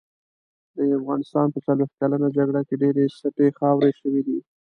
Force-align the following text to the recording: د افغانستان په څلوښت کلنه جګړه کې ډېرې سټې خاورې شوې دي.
د 0.75 0.77
افغانستان 0.99 1.47
په 1.51 1.59
څلوښت 1.65 1.95
کلنه 2.01 2.27
جګړه 2.37 2.61
کې 2.67 2.75
ډېرې 2.81 3.03
سټې 3.17 3.47
خاورې 3.57 3.91
شوې 3.99 4.21
دي. 4.27 4.39